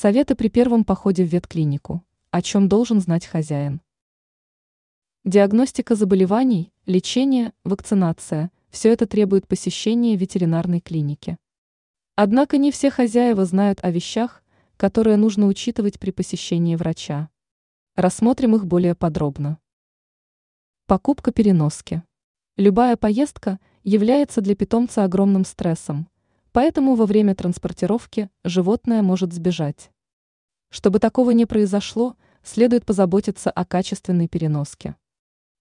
Советы 0.00 0.36
при 0.36 0.46
первом 0.46 0.84
походе 0.84 1.24
в 1.24 1.26
ветклинику. 1.26 2.04
О 2.30 2.40
чем 2.40 2.68
должен 2.68 3.00
знать 3.00 3.26
хозяин. 3.26 3.80
Диагностика 5.24 5.96
заболеваний, 5.96 6.72
лечение, 6.86 7.52
вакцинация– 7.64 8.52
все 8.70 8.92
это 8.92 9.08
требует 9.08 9.48
посещения 9.48 10.14
ветеринарной 10.14 10.78
клиники. 10.78 11.36
Однако 12.14 12.58
не 12.58 12.70
все 12.70 12.92
хозяева 12.92 13.44
знают 13.44 13.80
о 13.82 13.90
вещах, 13.90 14.44
которые 14.76 15.16
нужно 15.16 15.48
учитывать 15.48 15.98
при 15.98 16.12
посещении 16.12 16.76
врача. 16.76 17.28
Рассмотрим 17.96 18.54
их 18.54 18.66
более 18.66 18.94
подробно. 18.94 19.58
Покупка 20.86 21.32
переноски. 21.32 22.04
Любая 22.56 22.96
поездка 22.96 23.58
является 23.82 24.42
для 24.42 24.54
питомца 24.54 25.02
огромным 25.02 25.44
стрессом, 25.44 26.08
поэтому 26.58 26.96
во 26.96 27.06
время 27.06 27.36
транспортировки 27.36 28.30
животное 28.42 29.00
может 29.00 29.32
сбежать. 29.32 29.92
Чтобы 30.70 30.98
такого 30.98 31.30
не 31.30 31.46
произошло, 31.46 32.16
следует 32.42 32.84
позаботиться 32.84 33.48
о 33.48 33.64
качественной 33.64 34.26
переноске. 34.26 34.96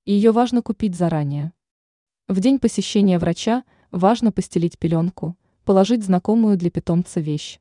Ее 0.05 0.31
важно 0.31 0.63
купить 0.63 0.95
заранее. 0.95 1.53
В 2.27 2.39
день 2.39 2.57
посещения 2.57 3.19
врача 3.19 3.63
важно 3.91 4.31
постелить 4.31 4.79
пеленку, 4.79 5.37
положить 5.65 6.03
знакомую 6.03 6.57
для 6.57 6.71
питомца 6.71 7.19
вещь. 7.19 7.59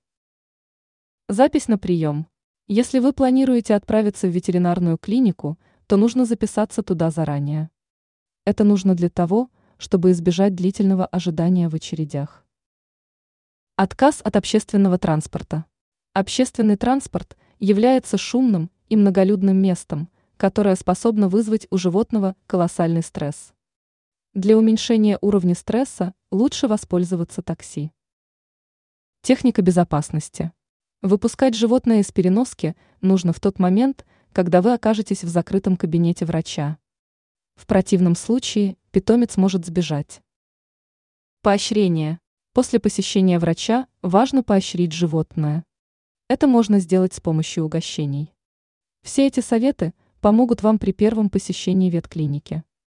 Запись 1.29 1.69
на 1.69 1.77
прием. 1.77 2.29
Если 2.69 3.01
вы 3.01 3.13
планируете 3.13 3.75
отправиться 3.75 4.29
в 4.29 4.31
ветеринарную 4.31 4.97
клинику, 4.97 5.59
то 5.87 5.99
нужно 5.99 6.25
записаться 6.25 6.83
туда 6.83 7.11
заранее. 7.11 7.69
Это 8.47 8.65
нужно 8.65 8.95
для 8.95 9.11
того, 9.11 9.51
чтобы 9.77 10.13
избежать 10.13 10.55
длительного 10.55 11.05
ожидания 11.05 11.69
в 11.69 11.75
очередях. 11.75 12.46
Отказ 13.79 14.23
от 14.25 14.37
общественного 14.37 14.97
транспорта. 14.97 15.67
Общественный 16.15 16.79
транспорт 16.79 17.37
является 17.59 18.17
шумным 18.17 18.71
и 18.89 18.97
многолюдным 18.97 19.61
местом, 19.61 20.09
которое 20.39 20.77
способно 20.77 21.29
вызвать 21.29 21.67
у 21.69 21.77
животного 21.77 22.37
колоссальный 22.47 23.03
стресс. 23.03 23.53
Для 24.33 24.57
уменьшения 24.57 25.19
уровня 25.21 25.55
стресса 25.55 26.15
лучше 26.31 26.69
воспользоваться 26.69 27.43
такси. 27.43 27.93
Техника 29.21 29.61
безопасности. 29.61 30.53
Выпускать 31.03 31.55
животное 31.55 32.01
из 32.01 32.11
переноски 32.11 32.77
нужно 33.03 33.35
в 33.35 33.41
тот 33.41 33.59
момент, 33.59 34.07
когда 34.33 34.63
вы 34.63 34.73
окажетесь 34.73 35.23
в 35.23 35.29
закрытом 35.29 35.77
кабинете 35.77 36.25
врача. 36.25 36.79
В 37.57 37.67
противном 37.67 38.15
случае 38.15 38.79
питомец 38.91 39.37
может 39.37 39.67
сбежать. 39.67 40.23
Поощрение. 41.43 42.21
После 42.57 42.81
посещения 42.81 43.39
врача 43.39 43.87
важно 44.01 44.43
поощрить 44.43 44.93
животное. 44.93 45.63
Это 46.27 46.47
можно 46.47 46.81
сделать 46.81 47.13
с 47.13 47.21
помощью 47.21 47.67
угощений. 47.67 48.33
Все 49.03 49.27
эти 49.27 49.41
советы 49.41 49.93
помогут 50.23 50.63
вам 50.63 50.79
при 50.79 50.93
первом 50.93 51.29
посещении 51.29 51.91
ветклиники. 51.91 52.65